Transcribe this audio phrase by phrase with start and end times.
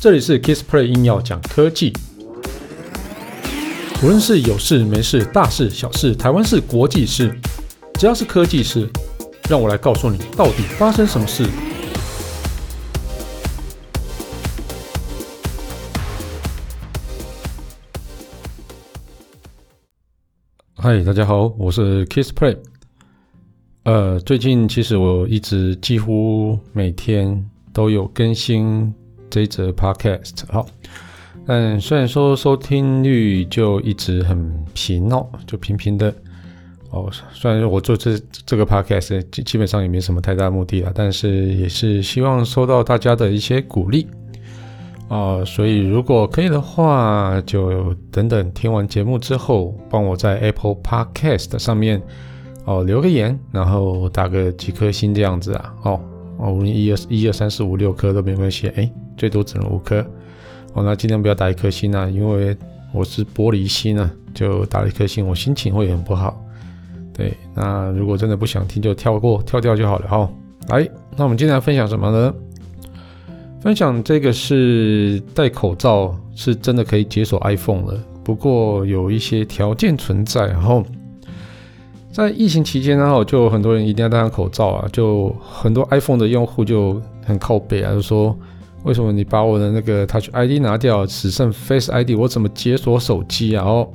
[0.00, 1.92] 这里是 Kissplay 硬要讲科技，
[4.02, 7.38] 无论是有事没事、大事小事、台湾事、国际事，
[7.94, 8.88] 只要是科技事，
[9.48, 11.44] 让我来告诉你到底发生什么事。
[20.76, 22.56] 嗨，大家好，我是 Kissplay。
[23.82, 28.94] 呃，最近其实我一直几乎每天都有更新
[29.30, 30.66] 这一则 Podcast，好，
[31.46, 36.12] 嗯虽然说收听率就一直很平哦，就平平的
[36.90, 37.08] 哦。
[37.32, 44.06] 虽然我做这这个 Podcast 基基本上也没什么太大目的啊，但是也是希望收到大家的一些鼓励。
[45.08, 52.00] 啊、所以如果可以的话，就等等听完节目之后，帮我在 Apple Podcast 上面
[52.64, 55.74] 哦留个言，然后打个几颗星这样子啊。
[55.82, 56.00] 哦，
[56.38, 58.88] 哦，无论一二一二三四五六颗都没关系，哎，
[59.20, 60.00] 最多只能五颗。
[60.72, 62.56] 哦，那尽量不要打一颗星啊，因为
[62.94, 66.42] 我是玻璃心啊，就打了一颗星，我心情会很不好。
[67.12, 70.30] 对，那如果真的不想听，就跳过跳掉就好了哈、哦。
[70.68, 72.34] 来，那我们今天来分享什么呢？
[73.60, 80.46] 分享这个是戴口罩是真的可以解锁 iPhone 了，不过有一些条件存在。
[80.46, 80.82] 然后
[82.10, 88.34] 在疫情期间呢，然后就很多人一定要戴上口罩啊，就很多 iPhone 的用户就很靠北啊，就说
[88.84, 93.64] 为什么你把我的那个 Touch ID 拿掉，只剩 Face ID，我怎么解锁手机啊？
[93.64, 93.88] 哦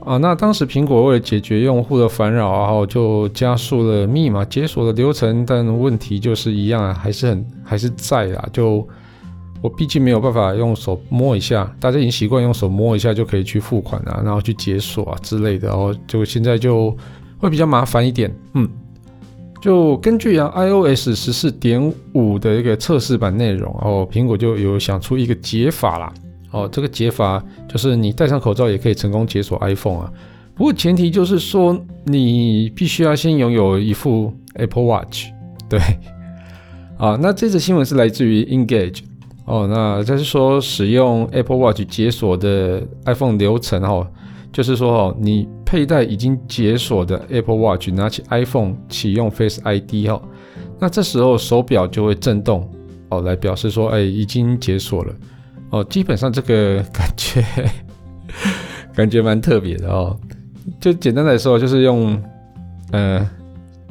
[0.00, 8.48] 啊，那当时苹果为了解决用户的烦扰，然后就加速了密码解锁的流程，但问题就是一样啊，还是很还是在啊。
[8.50, 8.86] 就
[9.60, 16.96] 我毕竟没有办法用手摸一下，大家已经习惯用手摸一下就可以去付款啊，然后去解锁啊之类的，然后就现在就
[17.38, 18.34] 会比较麻烦一点。
[18.54, 18.66] 嗯，
[19.60, 26.12] 就根据啊 iOS 十四点五的一个测试版内容，哦苹果就有想出一个解法啦。
[26.50, 30.12] 哦，这个解法就是你戴上口罩也可以成功解锁 iPhone 啊。
[30.54, 35.26] 不过前提就是说你必须要先拥有一副 Apple Watch。
[35.68, 35.78] 对，
[36.96, 39.00] 啊，那这则新闻是来自于 Engage。
[39.44, 44.06] 哦，那就是说使用 Apple Watch 解锁的 iPhone 流程哦，
[44.58, 50.20] 就是说哦，你佩戴已经解锁的 Apple Watch，拿起 iPhone 启用 Face ID 哦，
[50.80, 52.68] 那这时候手表就会震动
[53.08, 55.14] 哦，来表示说哎已经解锁了。
[55.70, 57.44] 哦，基本上这个感觉
[58.96, 60.18] 感觉蛮特别的哦。
[60.80, 62.20] 就简单来说，就是用
[62.90, 63.24] 呃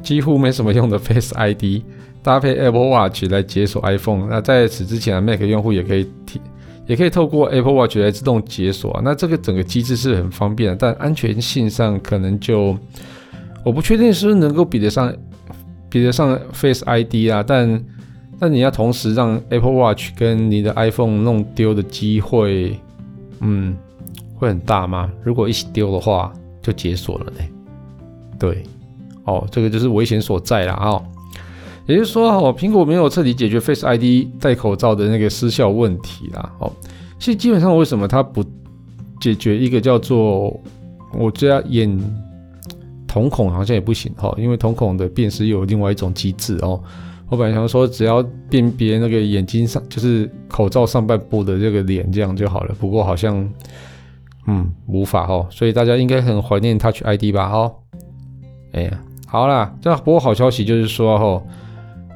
[0.02, 1.82] 几乎没什么用的 Face ID
[2.22, 4.28] 搭配 Apple Watch 来解锁 iPhone。
[4.28, 6.38] 那在此之前，Mac 用户也可以提
[6.88, 9.00] 也可以透过 Apple Watch 来自动解锁啊。
[9.04, 12.76] 那这个整个机制是很方便的，但安全性上可能就
[13.64, 15.14] 我不确定是不是能够比得上
[15.88, 17.80] 比得上 Face ID 啊，但。
[18.40, 22.78] 那你要同时让 Apple Watch 跟你的 iPhone 弄丢的机会，
[23.40, 23.76] 嗯，
[24.36, 25.10] 会很大吗？
[25.24, 26.32] 如果一起丢的话，
[26.62, 27.40] 就解锁了呢。
[28.38, 28.62] 对，
[29.24, 31.04] 哦，这个就是危险所在了啊、哦。
[31.88, 36.52] 也就是说，哦，苹果没有彻底解决 Face ID 戴口罩的那个失效问题啦。
[36.60, 36.70] 哦，
[37.18, 38.44] 其实基本上为什么它不
[39.20, 40.54] 解决一个叫做
[41.14, 41.98] 我这样眼
[43.06, 46.80] 瞳孔好像也不行哈、因为瞳孔的辨识有另外一种机制哦。
[47.30, 52.74] 我本来想说，只要辨别那个眼睛上，就是口罩上半部的这个脸，这样就好了。
[52.78, 53.46] 不过好像，
[54.46, 55.46] 嗯，无法哦。
[55.50, 57.50] 所以大家应该很怀念 Touch ID 吧？
[57.50, 57.74] 哦，
[58.72, 61.42] 哎呀，好啦，这不过好消息就是说，哦，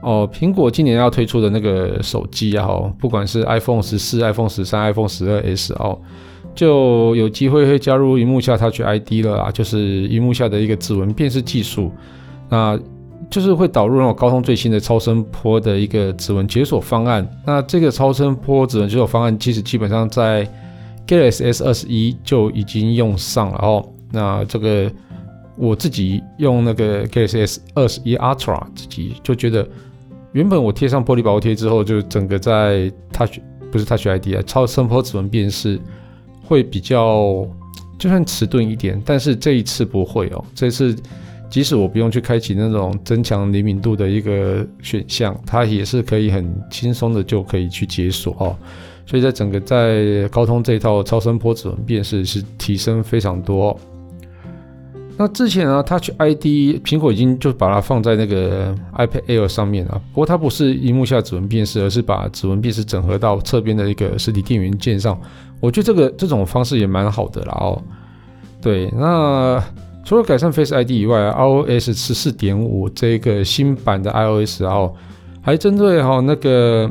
[0.02, 5.98] 哦，苹果今年要推出的那个手机啊，哦，不管是 iPhone 十四、iPhone 十三、iPhone 十二 S 哦，
[6.54, 11.90] 就有机会会加入萤幕下 Touch ID 了啊，就是萤幕下的一个指纹辨识技术。
[12.50, 12.78] 那
[13.30, 17.26] 就是会导入那种高通最新的超声波的一个指纹解锁方案。
[17.46, 20.46] 那这个超声波指纹解锁方案，其实基本上在
[21.06, 23.88] Galaxy S 二十一就已经用上了哦。
[24.10, 24.90] 那这个
[25.56, 29.66] 我自己用那个 Galaxy S 二十一 Ultra，自己就觉得，
[30.32, 33.38] 原本我贴上玻璃保护贴之后，就整个在 Touch
[33.70, 35.80] 不是 Touch ID 啊，超声波指纹辨识
[36.42, 37.46] 会比较
[37.98, 40.96] 就算迟钝一点，但是这一次不会哦，这次。
[41.50, 48.56] 即使我不用去开启那种增强灵敏度的一个选项，它也是可以很轻松的就可以去解锁哦。
[49.04, 53.78] 所以在整个在高通这一套超声波指纹辨识是提升非常多。
[55.22, 56.44] 那之前啊，Touch ID
[56.82, 65.16] 苹果已经就把它放在那个 iPad Air 上面了，不过它不是荧幕下指纹辨识，而是把指纹辨识整合到侧边的一个实体电源键上。
[65.60, 67.80] 我觉得这个这种方式也蛮好的啦哦。
[68.60, 69.62] 对，那。
[70.04, 74.92] 除了改善 Face ID 以外，iOS 十四点五这个新版的 iOS 然后
[75.40, 76.90] 还针对哈那个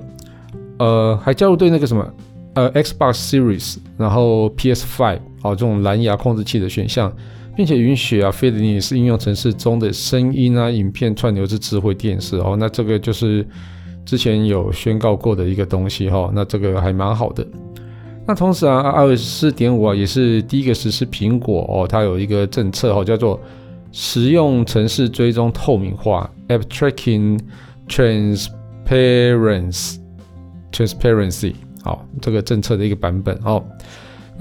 [0.79, 2.09] 呃，还加入对那个什么，
[2.53, 7.11] 呃，Xbox Series，然后 PS5 哦，这种蓝牙控制器的选项，
[7.55, 12.55] 并且允许啊，Firdness 应用程式中的声音啊、影片串流至智慧电视哦。
[12.59, 13.45] 那这个就是
[14.05, 16.31] 之前有宣告过的一个东西哈、哦。
[16.33, 17.45] 那这个还蛮好的。
[18.27, 23.39] 那同时啊，iOS 四点五啊，也是第一个实施苹果哦，它有一个政策哦，叫做
[23.91, 27.39] 实用程式追踪透明化 （App Tracking
[27.89, 29.97] Transparency）。
[30.71, 33.61] Transparency，好，这个政策的一个版本哦。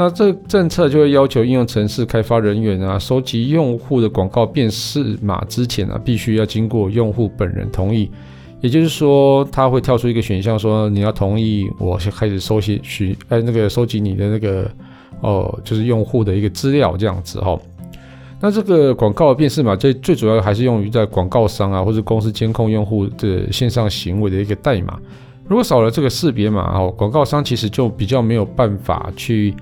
[0.00, 8.10] 那这政策就会要求应用程式开发人员啊，收集用户的广告辨识码之前啊，必须要经过用户本人同意。
[8.62, 14.70] 也就是说，它会跳出一个选项，说你要同意我先开始收集许哎那个收集你的那个
[15.20, 17.60] 哦，就是用户的一个资料这样子哈、
[18.40, 24.98] 那这个广告辨识码最最主要还是用于在广告商啊或者公司监控用户的线上行为的一个代码。
[25.46, 29.54] 如果少了这个识别码哦，广告商其实就比较没有办法去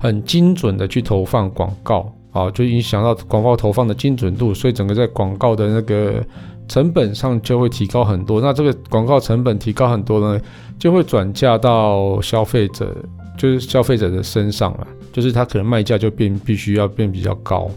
[0.00, 6.24] 很精准的去投放广告啊，就影响到广告投放的精准度，所以整个在广告的那个
[6.66, 8.40] 成本上就会提高很多。
[8.40, 10.40] 那这个广告成本提高很多呢，
[10.78, 12.96] 就会转嫁到消费者，
[13.36, 17.70] 就是消费者的身上了，就是他可能卖价就变必须要变比较高。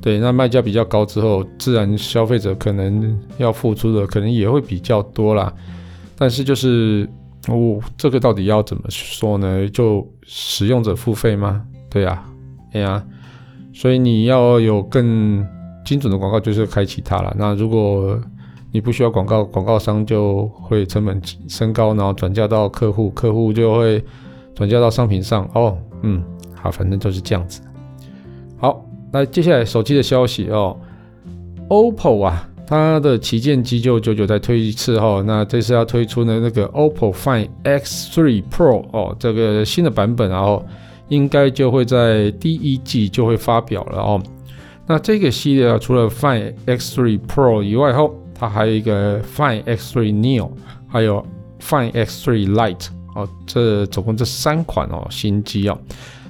[0.00, 5.52] 对，那卖价比较高之后，自然消费者可能要付出的可能也会比较多啦。
[6.16, 7.08] 但是就是
[7.48, 9.68] 哦，这个到底要怎么说呢？
[9.68, 11.64] 就使用者付费吗？
[11.90, 12.24] 对呀，
[12.72, 13.04] 哎呀，
[13.72, 15.44] 所以你要有更
[15.84, 17.34] 精准的广告，就是开启它了。
[17.36, 18.16] 那如果
[18.70, 24.02] 你不需要广告，广告商就会成本升高，然后转嫁到客户，客户就会
[24.54, 25.48] 转嫁到商品上。
[25.54, 26.22] 哦，嗯，
[26.54, 27.60] 好，反正就是这样子。
[28.56, 30.78] 好，那接下来手机的消息哦
[31.68, 32.48] ，OPPO 啊。
[32.72, 40.64] 它的旗舰机就久久再推一次哈，那这次要推出的那个 OPPO Find X3 Pro 哦，这个新的版本，然后
[41.10, 44.22] 应该就会在第一季就会发表了哦。
[44.86, 50.50] 那这个系列啊，除了 Find X3 Pro 以外，后它还有一个 Find X3 Neo，
[50.88, 51.22] 还有
[51.60, 55.78] Find X3 Lite 哦，这总共这三款哦新机哦。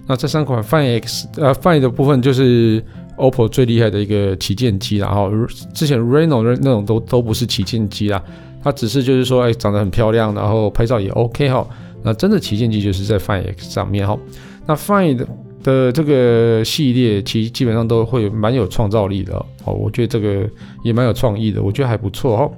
[0.09, 2.85] 那这三款 Find X 呃 Find 的部分就是。
[3.23, 5.31] OPPO 最厉害的一个旗舰机，然后
[5.73, 8.23] 之前 Reno 那种都都不是旗舰机啦，
[8.63, 11.67] 它只是就是说，哎，长得很漂亮，然后拍照也 OK 哈。
[12.03, 14.19] 那真的旗舰机就是在 Find X 上面哈。
[14.67, 15.25] 那 Find
[15.63, 19.35] 的这个系列其实基本上都会蛮有创造力的
[19.65, 20.49] 哦，我觉得这个
[20.83, 22.51] 也蛮有创意的，我觉得还不错哈。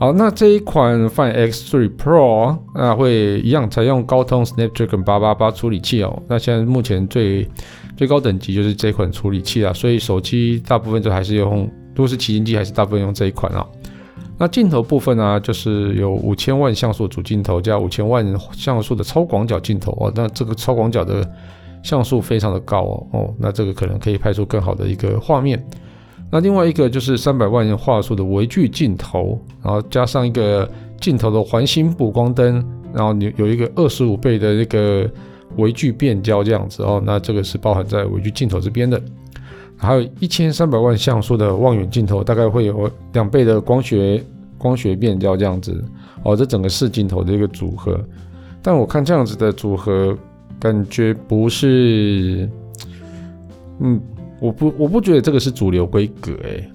[0.00, 6.22] 好，那这一款 Find X3 Pro 啊，会一样采用高通 Snapdragon 888处理器哦。
[6.28, 7.44] 那现在目前最
[7.96, 13.66] 最高等级就是这款处理器啊，所以手机大部分就还是用，如果是旗舰机还是大部分用这一款啊。
[14.38, 20.12] 那镜头部分呢、就是有五千万像素主镜头加五千万像素的超广角镜头哦。
[20.14, 21.28] 那这个超广角的
[21.82, 25.60] 像素非常的高哦哦，那这个可能可以拍出更好的一个画面。
[26.30, 30.68] 那另外一个就是三百万画素的微距镜头，然后加上一个
[31.00, 35.10] 镜头的环形补光灯，然后有有一个二十五倍的那个。
[35.56, 39.00] 微距变焦这样子哦，那这个是包含在微距镜头这边的，
[39.76, 44.22] 还有一千三百万像素的望远镜头，大概会有两倍的光学
[44.58, 45.82] 光学变焦这样子
[46.22, 47.98] 哦，这整个四镜头的一个组合，
[48.62, 50.16] 但我看这样子的组合
[50.60, 52.48] 感觉不是，
[53.80, 54.00] 嗯，
[54.40, 56.70] 我不我不觉得这个是主流规格诶，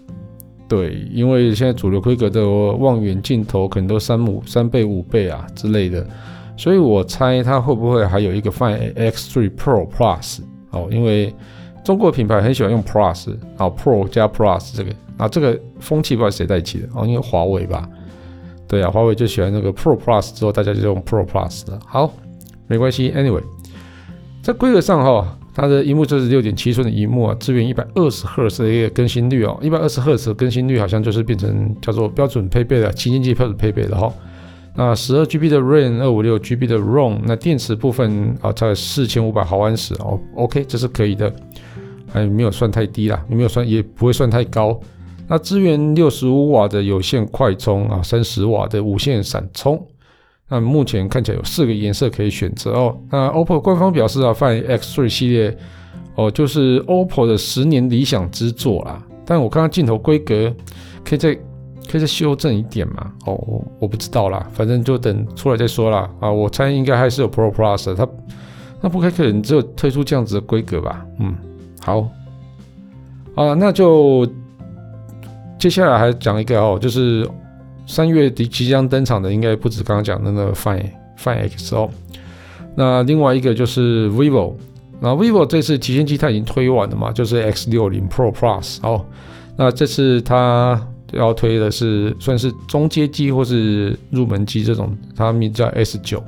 [0.67, 6.05] 对，因为现在主流规格的望远镜头可能都三五三倍五倍啊之类的。
[6.55, 11.33] 所以我猜它会不会还有一个 Find X3 Pro Plus 哦，因为
[11.83, 17.89] 中国品牌很喜欢用 Plus 啊，Pro 加 Plus 这个啊，这个风气不知道谁带起的哦，因为华为吧，
[18.67, 21.79] 对啊，华为就喜欢那个 Pro Plus 之后，大家就用 Pro Plus 了。
[21.87, 22.13] 好，
[22.67, 23.41] 没关系，Anyway，
[24.43, 34.11] 在规格上哈，它的荧幕就是六点七寸的荧幕啊，支援一百二十赫兹的一个更新率哦，一百二十赫兹的更新率好像就是变成叫做标准配备的旗舰机标准配备的哈。
[34.75, 41.31] 那十二 GB 的 RAM，二五六 GB 的 ROM，那电池部分啊，在四千五百毫安时哦，OK，这是可以的，
[42.11, 44.79] 还没有算太低啦，也没有算也不会算太高。
[45.27, 49.79] 那支援六十五瓦的有线快充啊，三十瓦的无线闪充。
[50.49, 52.97] 那目前看起来有四个颜色可以选择哦。
[53.09, 55.57] 那 OPPO 官方表示啊，Find X3 系列
[56.15, 59.01] 哦，就是 OPPO 的十年理想之作啦。
[59.25, 60.53] 但我看到镜头规格
[61.03, 61.37] 可以再。
[61.85, 63.11] 可以再修正一点嘛？
[63.25, 66.09] 哦，我我不知道啦，反正就等出来再说啦。
[66.21, 68.07] 啊，我猜应该还是有 Pro Plus，它
[68.79, 71.05] 那不太可能只有推出这样子的规格吧？
[71.19, 71.35] 嗯，
[71.81, 72.09] 好，
[73.35, 74.25] 啊，那就
[75.59, 77.29] 接下来还讲一个哦，就是
[77.85, 81.89] 三月底即将登场的，应该不止刚刚讲的那个 Find Find X 哦。
[82.75, 84.55] 那另外一个就是 Vivo，
[84.99, 89.05] 那 Vivo 这次旗舰机它已经推完了嘛，就是 X 六零 Pro Plus 哦。
[89.55, 96.23] 那这次它要推的是算是中阶机或是入门机这种，它名叫 S 九。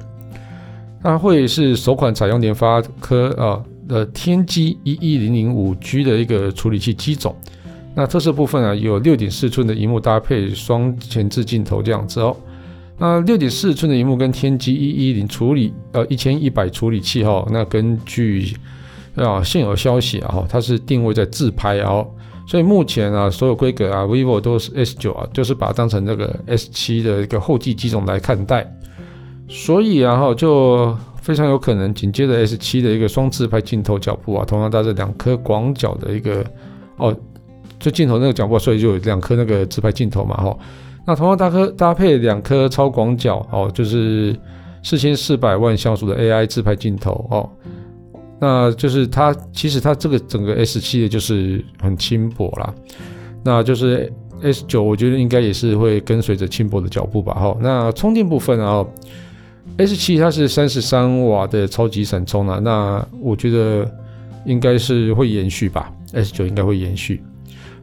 [1.01, 7.35] 它会是首款采用联发科啊的天玑一一零零五 G 的一个处理器机种。
[7.95, 12.35] 那特色部分啊，有六点四寸的荧幕搭配双前置镜头这样子哦。
[12.97, 18.55] 那六点四寸的荧幕跟天玑一一零处理呃一千一百处理器哈、哦，那根据
[19.15, 22.05] 啊现有消息啊，它是定位在自拍哦。
[22.47, 28.69] 所以目前啊，所有规格啊，vivo 都是 S 九啊，就是把它当成这个 S 七的一个后继机种来看待。
[29.49, 36.45] 所以然后就非常有可能紧接着 S 七的一个双自拍镜头脚步啊，同样搭着两颗广角的一个
[36.97, 37.15] 哦，
[37.85, 40.57] 就镜头那个脚步，所以就有两颗那个自拍镜头嘛哈。
[41.05, 44.35] 那同样搭颗搭配两颗超广角哦，就是
[44.81, 47.47] 四千四百万像素的 AI 自拍镜头哦。
[48.39, 52.73] 那就是它其实它这个整个 S 七的就是很轻薄啦，
[53.43, 54.11] 那就是
[54.41, 57.55] S 九我觉得应该也是会跟随着轻薄的脚步吧哈。
[57.61, 58.83] 那充电部分啊。
[59.77, 63.85] S7 它是三十三瓦的超级闪充啊，那我觉得
[64.45, 67.21] 应该是会延续吧，S9 应该会延续。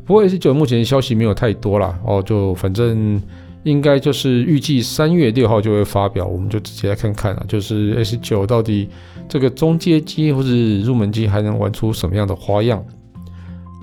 [0.05, 3.21] 不过 S9 目前消息没有太多啦，哦，就反正
[3.63, 8.89] 应该就是预计三月六号就会发表，我们就直接来看看啊，就是 S9 到底
[9.29, 12.85] 这个中阶机或是入门机还能玩出什么样的花样。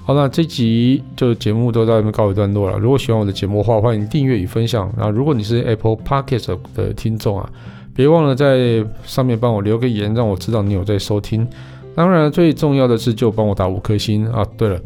[0.06, 2.78] 好，那这集就节目都到这边告一段落了。
[2.78, 4.92] 如果喜欢我的节目的话，欢迎订阅与分享。
[4.98, 7.50] 那如果你是 Apple Podcast 的听众啊。
[7.96, 11.46] 别忘了在上面帮我留个言，让我知道你有在收听。
[11.94, 14.46] 当然，最重要的是就帮我打五颗星啊！
[14.58, 14.80] 对了，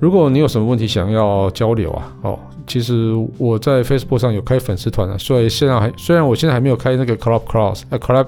[0.00, 8.26] 如果你有什么问题想要交流啊，哦，其实我在 Facebook 上有开粉丝团啊，所以现在还虽然我现在还没有开那个 Club Cross 呃 Club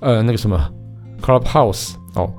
[0.00, 0.58] 呃那个什么
[1.22, 2.30] Clubhouse 哦，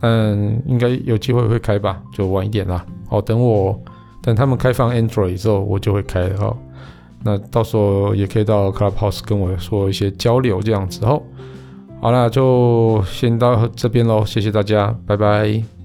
[0.00, 2.84] 嗯，应该有机会会开吧，就晚一点啦。
[3.10, 3.80] 哦，等我
[4.20, 6.56] 等他们开放 Android 之后，我就会开哦。
[7.24, 11.22] 那到时候也可以到 Clubhouse 跟我说一些交流这样子哦。
[12.00, 15.77] 好啦，就先到这边喽，谢谢大家，拜拜。